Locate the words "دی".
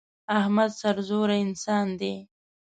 1.99-2.13